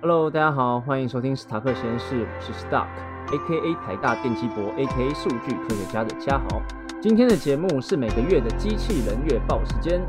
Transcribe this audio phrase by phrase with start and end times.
[0.00, 6.62] Hello，大家好，欢迎收听史塔克实验室，我是 Stark，A.K.A 台大电机博，A.K.A 数据科学家的嘉豪。
[7.02, 10.00] 今天的节目是每个月的机器人月报时间，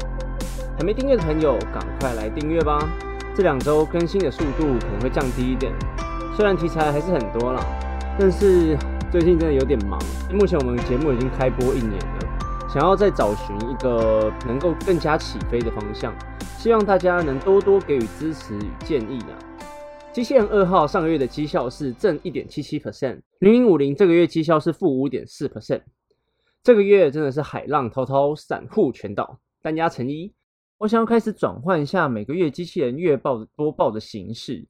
[0.77, 2.87] 还没订阅的朋友赶快来订阅吧。
[3.33, 5.73] 这两周更新的速度可能会降低一点，
[6.35, 7.59] 虽然题材还是很多啦，
[8.15, 8.77] 但是
[9.11, 9.99] 最近真的有点忙。
[10.31, 16.13] 目前我们节目已经开播一年了，想要再找寻一个能够更加起飞的方向，
[16.59, 19.33] 希望大家能多多给予支持与建议啊。
[20.11, 25.83] 机器人二号上个月的绩效是正一点七七 percent，零零五零这个月绩效是负五点四 percent。
[26.63, 30.33] 这个月真的是海浪滔滔，散户全倒，单压成一。
[30.79, 34.65] 我想要开始转换一下每个月机器人月报的播报的形式。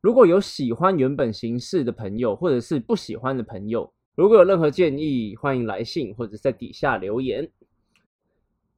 [0.00, 7.50] 如果有喜欢原本形式的朋友，或者是不喜欢的朋友，如果有任何建议，欢迎来信或者在底下留言。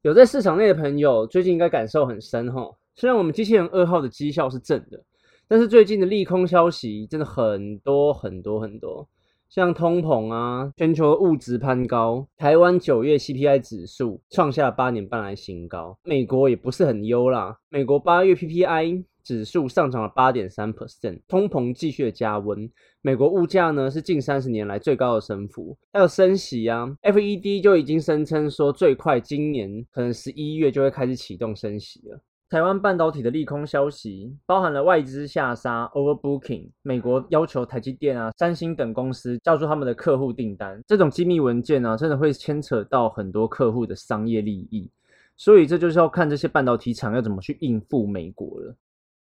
[0.01, 2.75] 有在市场内的朋友，最近应该感受很深哈。
[2.95, 5.05] 虽然我们机器人二号的绩效是正的，
[5.49, 9.09] 但是最近的利空消息真的很多很多很多。
[9.49, 17.57] 像通膨啊，全球物质攀高，台湾九月 CPI 指数创下八年半来新高，美国也不是很优啦。
[17.69, 22.69] 美国八月 PPI 指数上涨了八点三 percent，通膨继续的加温，
[23.03, 25.79] 美国物价呢是近三十年来最高的升幅。
[25.93, 32.21] 还有升息啊，FED 就已经声称说，最快今年可能十一月就会开始启动升息了。
[32.49, 44.89] 台湾半导体的利空消息，包含了外资下杀、overbooking，美国要求台积电啊、三星等公司交出他们的客户订单，这种机密文件呢，真的会牵扯到很多客户的商业利益，
[45.37, 48.77] 所以这就是要看这些半导体厂要怎么去应付美国了。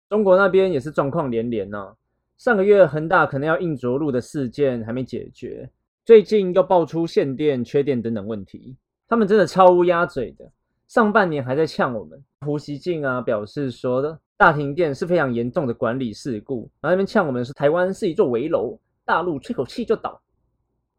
[0.09, 1.95] 中国那边也是状况连连呢，
[2.37, 5.71] 上个月恒大可能要硬着陆的事件还没解决，
[6.05, 8.75] 最近又爆出限电、缺电等等问题，
[9.07, 10.51] 他们真的超乌鸦嘴的。
[10.89, 20.21] 上半年还在呛我们，胡锡进啊表示说的大停电是非常严重的管理事故，然后那边呛我们说台湾是一座围楼，大陆吹口气就倒。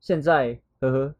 [0.01, 1.15] 现在呵呵，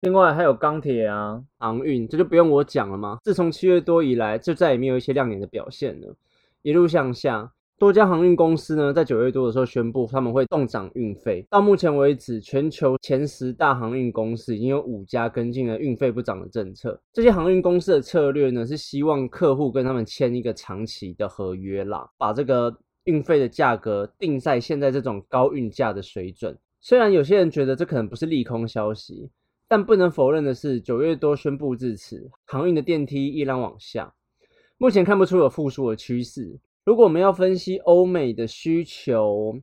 [0.00, 3.18] 另外还有钢铁啊、航运，这就不用我讲了吗？
[3.22, 6.14] 自从七月多以来，就再也没有一些亮眼的表现了，
[6.62, 7.52] 一路向下。
[7.78, 11.46] 多家航运公司呢，在九月多的时候宣布他们会冻涨运费。
[11.50, 16.98] 到目前为止，全球前十大航运公司已经有五家跟进了运费不涨的政策。
[17.12, 26.56] 这些航运公司的策略呢，是希望客户跟他们签一个长期的合约啦，把这个运费的价格定在现在这种高运价的水准。
[26.80, 29.28] 虽然有些人觉得这可能不是利空消息，
[29.68, 34.14] 但不能否认的是，九月多宣布至此，航运的电梯依然往下，
[34.78, 36.58] 目前看不出有复苏的趋势。
[36.86, 39.60] 如果我们要分析欧美的需求，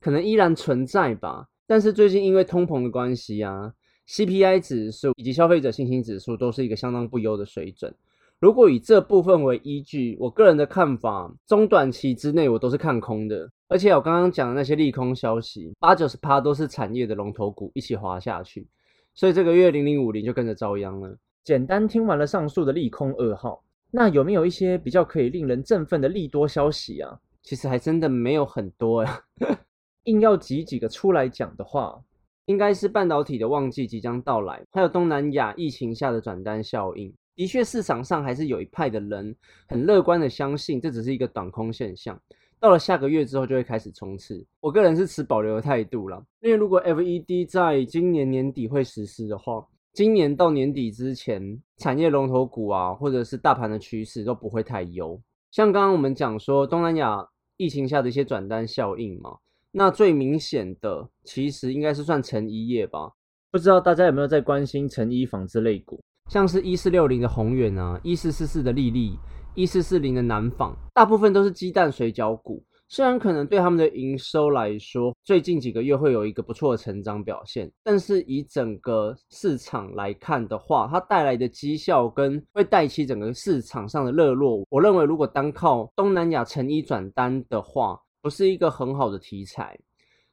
[0.00, 1.48] 可能依然存在吧。
[1.66, 3.72] 但是最近因为通膨的关系啊
[4.06, 7.92] ，CPI 指数以及消费者信心指数都是一个相当不优的水准。
[8.38, 13.50] 如果以这部分为依据，我个人的看法，中短期之内我都是看空的。
[13.66, 18.68] 而且我刚刚讲的那些利空消息，八九十趴都是产业的龙头股一起滑下去，
[19.14, 21.18] 所以这个月零零五零就跟着遭殃了。
[21.42, 23.64] 简单听完了上述的利空噩耗。
[23.94, 27.20] 那有没有一些比较可以令人振奋的利多消息啊？
[27.42, 29.22] 其实还真的没有很多呀。
[30.04, 32.02] 硬要挤几个出来讲的话，
[32.46, 37.12] 应该是半导体的旺季即将到来，还有东南亚疫情下的转单效应。
[37.36, 39.36] 的确，市场上还是有一派的人
[39.68, 42.18] 很乐观的相信这只是一个短空现象，
[42.58, 44.42] 到了下个月之后就会开始冲刺。
[44.60, 49.66] 我个人是持保留的态度了，因为如果 FED 在今年年底会实施的话。
[49.92, 55.20] 今年到年底之前，产业龙头股啊，或者是大盘的趋势都不会太优。
[55.50, 59.36] 像刚刚我们讲说东南亚疫情下的一些转单效应嘛，
[59.70, 63.12] 那最明显的其实应该是算成衣业吧。
[63.50, 69.18] 不知道大家有没有在关心成衣纺织类股，像是一四六零的宏远啊，一四四四的利利，
[69.54, 72.64] 一四四零的南纺，大部分都是鸡蛋水饺股。
[72.94, 89.74] 虽然可能对他们的营收来说，最近几个月会有一个不错的成长表现，但是以整个市场来看的话，它带来的绩效跟会带起整个市场上的热络，我认为如果单靠东南亚成衣转单的话，不是一个很好的题材。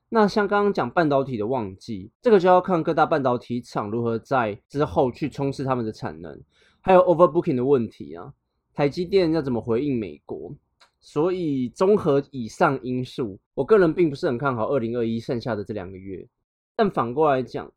[0.09, 6.37] 那像刚刚讲半导体的旺季，这个就要看各大半导体厂如何在之后去冲刺他们的产能，
[6.81, 8.33] 还有 overbooking 的问题啊，
[8.73, 10.53] 台积电要怎么回应美国？
[11.01, 16.27] 所以综合以上因素，我个人并不是很看好二零二一剩下的这两个月。
[16.75, 17.71] 但反过来讲，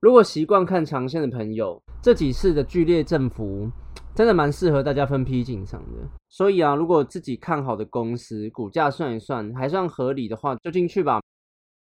[0.00, 3.70] 如果习惯看长线的朋友，这几次的剧烈振幅
[4.14, 6.08] 真的蛮适合大家分批进场的。
[6.28, 11.20] 所以啊，如果自己看好的公司股价算一算还算合理的话，就进去吧。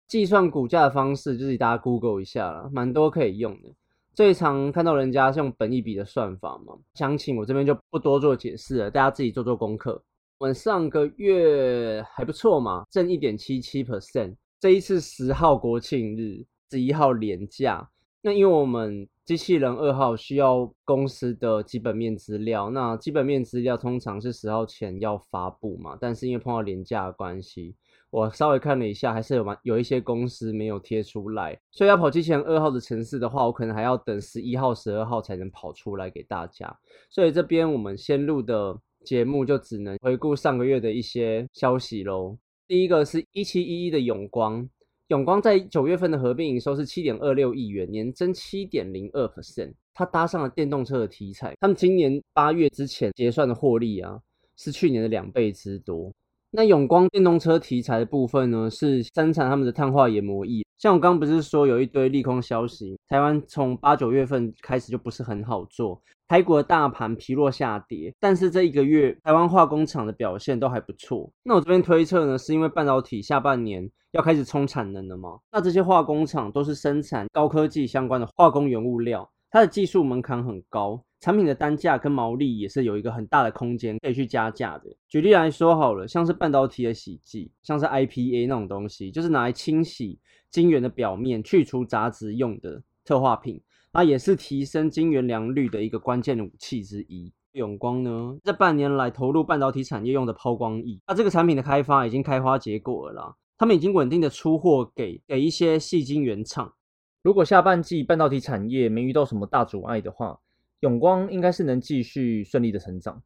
[0.07, 3.69] 计算股价的方式就是大家 Google 一下了，蛮多可以用的。
[4.13, 10.03] 最常看到人家是用本一笔的算法嘛，详情我这边就不多做解释了，大家自己做做功课。
[10.41, 14.35] 我们上个月还不错嘛，挣一点七七 percent。
[14.59, 17.87] 这一次十号国庆日，十一号连假，
[18.23, 27.75] 那因为我们机器人二号需要公司的基本面资料，那基本面资料通常是十号前要发布嘛，但是因为碰到连假的关系，
[28.09, 36.75] 我稍微看了一下，还是有蛮有一些公司没有贴出来，所以要跑机器人二号的城市的话，我可能还要等十一号、十二号才能跑出来给大家。
[37.11, 38.75] 所以这边我们先录的。
[39.03, 42.37] 节目就只能回顾上个月的一些消息喽。
[42.67, 44.67] 第一个是一七一一的永光，
[45.07, 49.73] 永光在九月份的合并营收是七点二六亿元，年增七点零二 percent。
[49.93, 54.17] 它搭上了电动车的题材，他们今年八月之前结算的获利啊，
[54.55, 56.11] 是去年的两倍之多。
[56.53, 60.65] 那永光电动车题材的部分呢，是生产他们的碳化研磨液。
[60.77, 66.01] 像我刚不是说有一堆利空消息，台湾从八九月份开始就不是很好做。
[66.27, 71.31] 台股的大盘疲弱下跌，但是这一个月台湾化工厂的表现都还不错。
[71.43, 75.39] 那我这边推测呢，是因为半导体下半年要开始冲产能了嘛？
[75.53, 84.93] 那这些化工厂都是生产高科技相关的化工原物料，它的技术门槛很高，产品的单价跟毛利也是有一个很大的空间可以去加价的。
[85.07, 90.19] 举例来说好了，像是半导体的洗剂，像是 IPA 那种东西，就是拿来清洗
[90.49, 93.61] 晶圆的表面、去除杂质用的特化品。
[93.93, 97.31] 那也是提升晶圆良率的一个关键武器之一。
[97.51, 106.73] 永光呢，这半年来投入半导体产业用的抛光液，那这个产品的开发已经开花结果了啦，他们已经稳定的出货给给一些细晶圆厂。
[107.21, 110.39] 如果下半季半导体产业没遇到什么大阻碍的话，
[110.81, 113.21] 永光应该是能继续顺利的成长。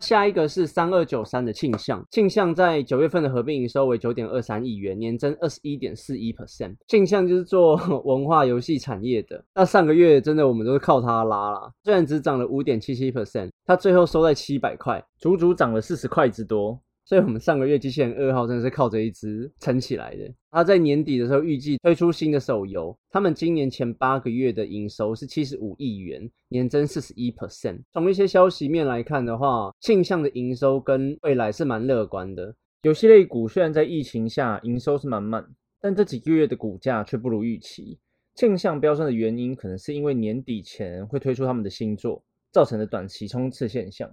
[0.00, 6.74] 下一个是三二九三的庆象，庆象在九月份的合并营收为九点二三亿元，年增二十一点四一 percent。
[6.88, 16.80] 庆象就是做 文化游戏产业的，那上个月真的我们都是靠它拉啦，虽然只涨了五点七七 percent，它最后收在七百块，足足涨了四十块之多。
[17.12, 20.32] 所以我们上个月机器人二号真的是靠这一支撑起来的。
[20.50, 27.82] 它在年底的时候预计推出新的手游，他们今年前八个月的营收是七十五亿元，年增四十一 percent。
[27.92, 32.54] 从一些消息面来看的话，庆象的营收跟未来是蛮乐观的。
[32.84, 35.46] 游戏类股虽然在疫情下营收是满满，
[35.82, 37.98] 但这几个月的股价却不如预期。
[38.36, 44.10] 庆象飙升的原因可能是因为年底前会推出他们的新作，造成的短期冲刺现象。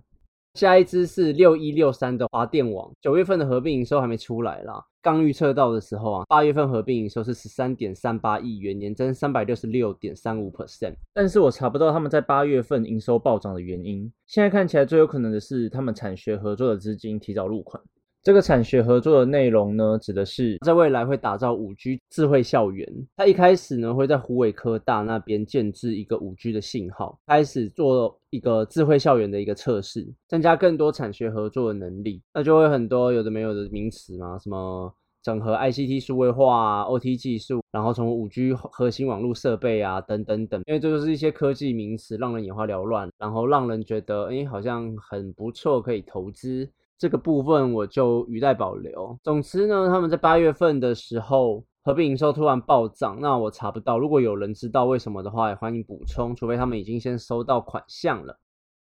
[0.55, 4.83] 下一只是六一六三的华电网，九月份的合并营收还没出来啦。
[5.01, 10.95] 刚预测到的时候啊，八月份合并营收是十三点三八亿元，年增三百六十六点三五 percent。
[11.13, 14.11] 但是我查不到他们在八月份营收暴涨的原因。
[14.25, 17.81] 现在看起来最有可能的是他们产学合作的资金提早入款。
[18.21, 22.86] 这个产学合作的内容呢，指的是在未来会打造五 G 智慧校园。
[23.16, 32.21] 它一开始呢，会在湖尾科大那边建置一个五 G 的信号，开始做一个智慧校园的一个测试，增加更多产学合作的能力。
[32.33, 34.94] 那就会很多有的没有的名词嘛，什么
[35.24, 46.69] 整合 ICT 数位化、OT 技术，然后从五 G 核心网络设备啊等等等，因为这就是一些科技名词，让人眼花缭乱，然后让人觉得哎，好像很不错，可以投资。
[46.99, 49.17] 这个部分我就语带保留。
[49.23, 53.97] 总之呢，他们在八月份的时候合并营收突然暴涨，那我查不到。
[53.97, 56.35] 如果有人知道为什么的话，也欢迎补充。
[56.35, 58.37] 除非他们已经先收到款项了。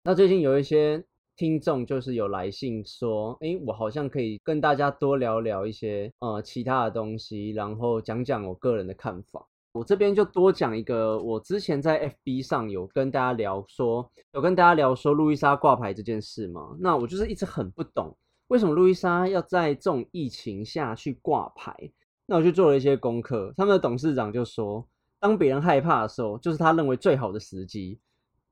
[0.04, 1.02] 那最近有一些
[1.34, 9.46] 听众就是有来信说，诶，我好像可以跟大家多聊聊一些呃其他的东西，然后讲讲我个人的看法。
[9.74, 16.76] 我这边就多讲一个，我之前在 FB 上有跟大家聊说，有跟大家聊说路易莎挂牌这件事嘛。
[16.78, 18.16] 那我就是一直很不懂，
[18.46, 21.76] 为什么路易莎要在这种疫情下去挂牌？
[22.26, 24.86] 那我就做了一些功课，他们的董事长就说，
[25.18, 27.98] 当别人害怕的时候，就是他认为最好的时机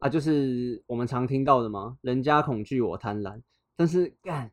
[0.01, 3.41] 啊，就是我们常听到的嘛，人家恐惧我贪婪。
[3.77, 4.51] 但是干，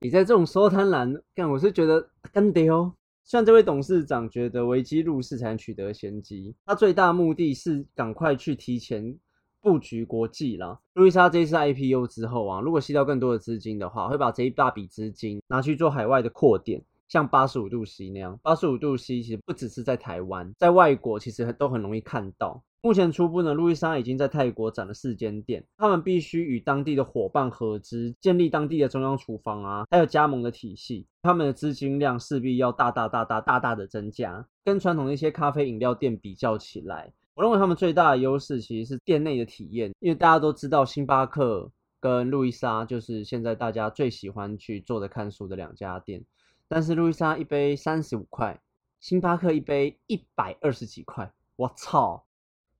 [0.00, 2.94] 你在这种时候贪婪，干我是觉得干得哦。
[3.28, 9.14] 像这位董事长觉得危机入市才能取得先机，他最大目的是赶快去提前
[9.60, 10.80] 布局国际啦。
[10.94, 18.40] 路易莎这次 IPO 之后啊，如果吸到更多的资金的话，会把这一大笔资金拿去做海外的扩点，像八十五度 C 那样。
[18.42, 22.62] 八十五度 C 其实不只是在台湾，在外国其实都很容易看到。
[22.80, 34.46] 目前初步呢，路易莎已经在泰国展了四间店，他们必须与当地的伙伴合资，建立当地的中央厨房啊，还有加盟的体系，他们的资金量势必要大大大大大大的增加。
[34.64, 41.68] 跟传统的一些咖啡饮料店比较起来，我认为他们最大的优势其实是店内的体验，因为大家都知道星巴克
[42.00, 46.24] 跟路易莎就是现在大家最喜欢去坐着看书的两家店，
[46.68, 48.60] 但是路易莎一杯三十五块，
[49.00, 52.24] 星巴克一杯一百二十几块，我操！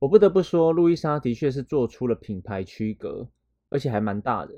[0.00, 3.28] 我不得不说，路易莎的确是做出了品牌区隔，
[3.68, 4.54] 而且还蛮大的。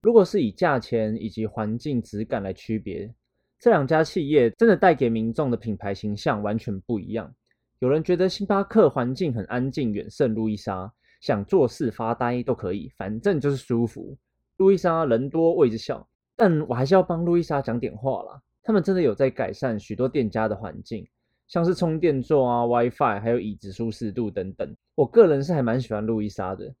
[0.00, 3.12] 如果是以价钱以及环境质感来区别，
[3.58, 7.34] 这两家企业真的带给民众的品牌形象完全不一样。
[7.80, 10.90] 有人觉得星巴克环境很安静，远胜路易莎，
[11.20, 14.16] 想做事发呆都可以，反正就是舒服。
[14.56, 18.40] 路易莎人多位置小，但我还是要帮路易莎讲点话啦。
[18.62, 21.06] 他们真的有在改善许多店家的环境，
[21.48, 24.76] 像是充电座啊、WiFi，还有椅子舒适度等等。
[24.94, 26.74] 我个人是还蛮喜欢路易莎的。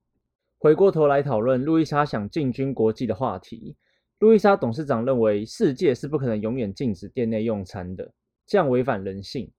[0.58, 3.74] 回过头来讨论路易莎想进军国际的话题，
[4.18, 8.12] 路易莎董事长认为世界是不可能永远禁止店内用餐的，
[8.46, 9.50] 这样违反人性。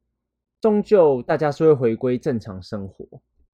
[0.62, 3.06] 终究大家是会回归正常生活。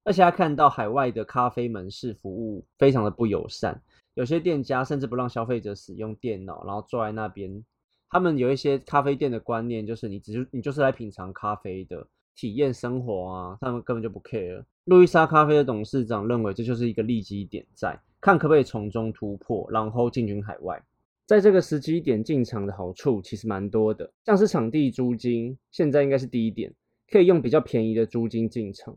[0.04, 3.80] 而且他看到海外的咖啡门市服务非常的不友善，
[4.14, 7.64] 有些店家甚至不让消费者使用电脑，然后坐在那边。
[8.10, 12.06] 他们有一些咖啡店的观念，就是你只是你就是来品尝咖啡的。
[12.38, 14.62] 体验生活啊，他们根本就不 care。
[14.84, 20.78] 路易莎咖啡的董事长认为这就是一个利基点，在看可不可以从中突破，然后进军海外。
[21.24, 26.70] 在这个时机点进场的好处其实蛮多的，像是场地租金，现在应该是第一点，
[27.10, 28.94] 可以用比较便宜的租金进场。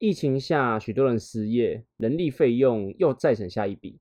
[0.00, 4.00] 疫情下许多人失业，人力费用又再省下一笔。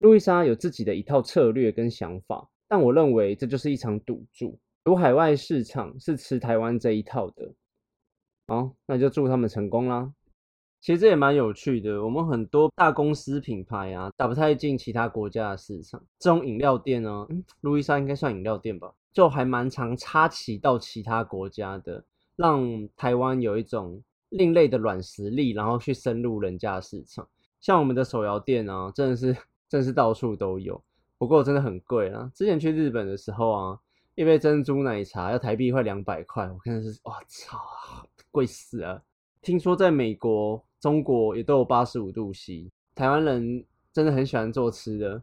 [0.00, 7.52] 路易莎有自己的一套策略跟想法，但我认为这就是一场赌注，赌海外市场是吃台湾这一套的。
[8.48, 10.12] 好，那就祝他们成功啦。
[10.80, 16.00] 其实这也蛮有趣的，我们很多大公司品牌啊，打不太进其他国家的市场。
[16.20, 17.26] 这种饮料店呢，
[17.62, 22.04] 路易莎应该算饮料店吧，就还蛮常插旗到其他国家的，
[22.36, 27.26] 让台湾有一种另类的软实力，然后去深入人家的市场。
[27.60, 29.36] 像我们的手摇店啊，真的是
[29.68, 30.80] 真是到处都有，
[31.18, 32.30] 不过真的很贵啊。
[32.34, 33.78] 之前去日本的时候啊，
[34.14, 37.58] 一杯珍珠奶茶要台币快两百块，我看是，哇操！
[38.30, 39.02] 贵死了！
[39.40, 42.70] 听说在美国、中国也都有八十五度 C。
[42.94, 45.22] 台湾人真的很喜欢做吃的。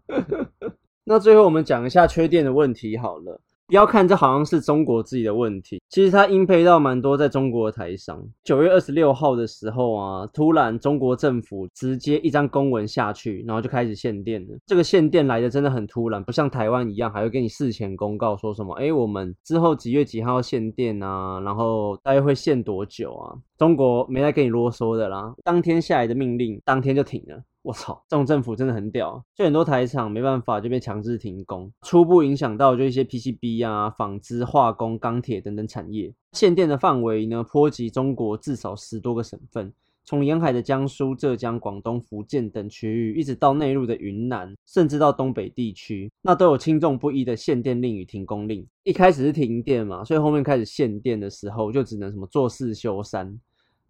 [1.04, 3.40] 那最后我们讲一下缺电的问题好了。
[3.68, 8.22] 不要看这好像是中国自己的问题，其实它应配到蛮多在中国的台商。
[8.44, 14.58] 九月二十六号的时候啊，突然中国政府直接一张公文下去，然后就开始限电了。
[14.66, 23.34] 这个限电来的真的很突然，不像台湾一样还会给你事前公告说什么，哎，我们之后几月几号限电啊，然后大约会限多久啊？
[23.58, 27.42] 中国没来跟你啰嗦的啦，当天下来的命令，当天就停了。
[27.64, 36.14] 我操，这种政府真的很屌，就很多台厂没办法就被强制停工，初步影响到就一些 PCB 啊、纺织、化工、钢铁等等产业。
[36.34, 39.72] 限电的范围呢，波及中国至少十多个省份，
[40.04, 48.68] 从沿海的江苏、浙江、广东、福建等区域，一直到内陆的云南，甚至到东北地区，那都有轻重不一的限电令与停工令。
[48.84, 53.40] 一开始是停电嘛，所以后面开始限电的时候，就只能什么做四休三。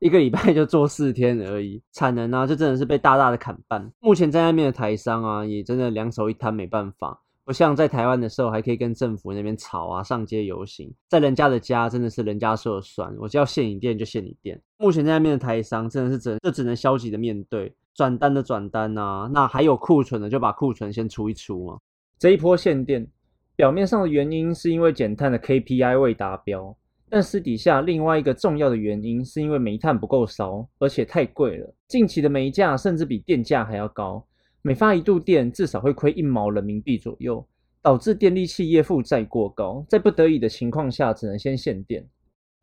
[0.03, 3.89] 一个礼拜就做四天而已，产能啊，就真的是被大大的砍半。
[4.01, 7.17] 目前在那边的台商啊，也真的两手一摊，没办法。
[7.45, 10.93] 不像在台湾的时候，还可以跟政府那边吵啊，上街游行。
[11.07, 14.61] 在人家的家，真的是人家说了算，我就要限你电就限你电。
[14.77, 21.77] 目前在那边的台商，真的是只就只能消极的面对，转单的转单啊，那还有库存的就把库存先出一出嘛。
[22.19, 23.07] 这一波限电，
[23.55, 26.75] 表面上的原因是因为减碳的 KPI 未达标。
[27.13, 31.75] 但私底下另外一个重要的原因，是因为煤炭不够烧，而且太贵了。
[31.87, 34.25] 近期的煤价甚至比电价还要高，
[34.63, 37.45] 每发一度电至少会亏一毛人民币左右，
[37.83, 42.03] 导致电力企业负债过高，在不得已的情况下，只能先限电。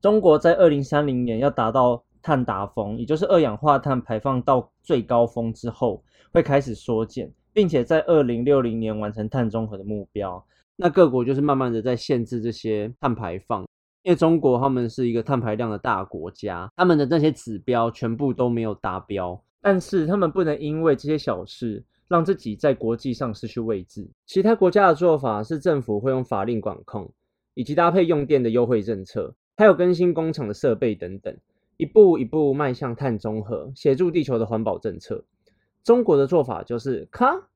[0.01, 6.03] 中国在二零三零年要达到碳达峰，也就是二氧化碳排放到最高峰之后，
[6.33, 10.45] 会开始缩减，并且在二零六零年完成碳中和的目标。
[10.75, 13.65] 那各国就是慢慢的在限制这些碳排放。
[14.03, 24.09] 因为中国他们是一个碳排量的大国家，他们的那些指标全部都没有达标，但是他们不能因为这些小事让自己在国际上失去位置。
[24.27, 27.11] 其他国家的做法是政府会用法令管控，
[27.55, 31.37] 以及搭配用电的优惠政策，还有更新工厂的设备等等，
[31.77, 35.23] 一步一步迈向碳中和，协助地球的环保政策。
[35.85, 37.49] 中国的做法就是，咔，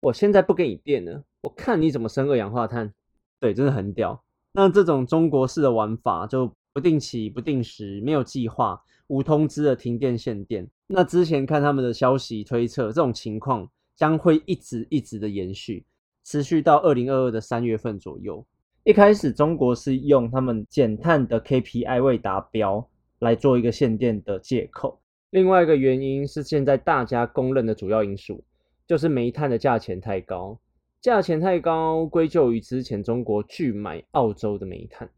[0.00, 2.92] 我现在不给你电了，我看你怎么生二氧化碳。
[3.38, 4.22] 对，真的很屌。
[4.52, 10.68] 那这种中国式的玩法，就不定期、不定时、没有计划、无通知的停电限电。
[10.86, 13.66] 那之前看他们的消息推测，这种情况
[13.96, 15.84] 将会一直一直的延续，
[16.24, 18.44] 持续到二零二二的三月份左右。
[18.84, 22.86] 一开始中国是用他们减碳的 KPI 未达标
[23.20, 28.44] 来做一个限电的借口，另外一个原因是现在大家公认的主要因素，
[28.86, 30.58] 就是煤炭的价钱太高。
[31.02, 35.10] 价钱太高，归咎于之前中国拒买澳洲的煤炭。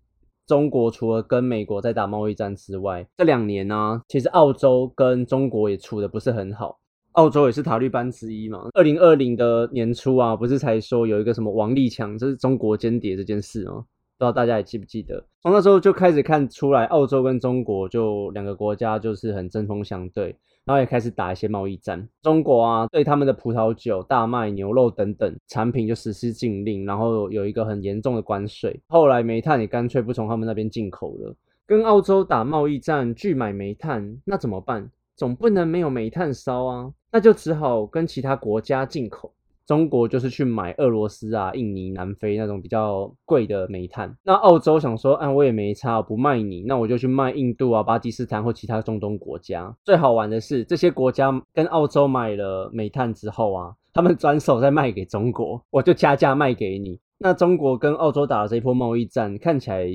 [0.46, 6.78] 中国除了跟美国在打贸易战之外，这两年呢，其实澳洲跟中国也处的不是很好。
[7.12, 8.70] 澳洲也是塔利班之一嘛。
[8.72, 13.84] 二零二零的年初啊，不是才说有一个什么王立强，这是中国间谍这件事吗？
[14.16, 15.22] 不知道大家还记不记得？
[15.42, 20.34] 从那时候就开始看出来，澳洲跟中国就两个国家就是很针锋相对。
[20.64, 28.80] 然后也开始打一些贸易战，中国啊对他们的葡萄酒、大麦、牛肉等等产品就实施禁令，然后有一个很严重的关税。
[28.88, 34.90] 后来煤炭也干脆不从他们那边进口了，跟澳洲打贸易战，拒买煤炭，那怎么办？
[35.14, 39.33] 总不能没有煤炭烧啊，那就只好跟其他国家进口。
[39.66, 44.14] 中国就是去买俄罗斯啊、印尼、南非那种比较贵的煤炭。
[44.22, 49.74] 那澳洲想说，啊，我也没差，不卖你，那我就去卖印度啊、巴基斯坦或其他中东国家。
[49.84, 57.00] 最好玩的是，这些国家跟澳洲买了煤炭之后啊，他们转手再卖给中国，我就加价卖给你。
[57.18, 59.86] 那中国跟澳洲打了这一波贸易战，看起来。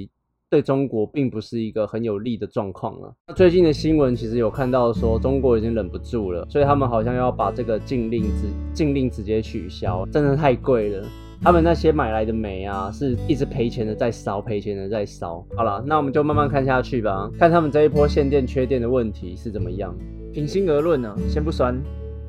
[0.50, 3.14] 对中国并不是一个很有利的状况了。
[3.28, 11.06] 那最近的新闻其实有看到说，中国已经忍不住了，所以他们好像要把这个禁令直禁令直接取消，真的太贵了。
[11.42, 15.46] 他们那些买来的煤啊，是一直赔钱的在烧，赔钱的在烧。
[15.56, 19.96] 好了，那我们就慢慢看下去吧，看他们这一波限电缺电的问题是怎么样。
[20.34, 21.80] 平心而论呢，先不酸，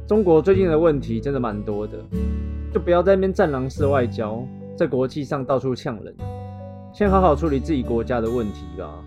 [0.06, 1.98] 中国最近的问题真的蛮多的，
[2.72, 4.46] 就不要在那边战狼式外交，
[4.76, 6.14] 在国际上到处呛人。
[6.92, 9.02] 先好好处理自己国家的问题吧，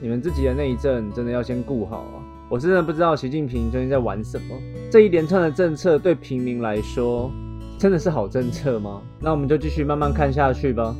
[0.00, 2.22] 你们自己的内政真的要先顾好啊！
[2.50, 4.54] 我真的不知道习近平最近在玩什么，
[4.90, 7.30] 这一连串的政策对平民来说
[7.78, 9.00] 真的是好政策吗？
[9.18, 10.94] 那我们就继续慢慢看下去吧。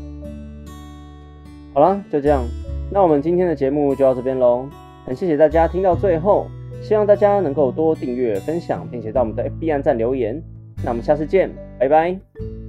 [1.74, 2.42] 好了，就这样，
[2.90, 4.66] 那我们今天的节目就到这边喽。
[5.04, 6.46] 很谢谢大家听到最后，
[6.80, 10.42] 希望大家能够多订阅、分享，并且到我们的 FB 站留言。
[10.82, 12.61] 那我们下次见，拜拜。